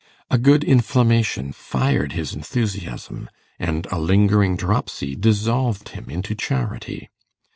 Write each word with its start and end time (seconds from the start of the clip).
A 0.31 0.39
good 0.39 0.63
inflammation 0.63 1.51
fired 1.53 2.13
his 2.13 2.33
enthusiasm, 2.33 3.29
and 3.59 3.85
a 3.91 3.99
lingering 3.99 4.57
dropsy 4.57 5.15
dissolved 5.15 5.89
him 5.89 6.09
into 6.09 6.33
charity. 6.33 7.11